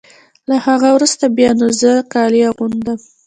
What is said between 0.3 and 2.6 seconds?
له هغه وروسته بیا نو زه کالي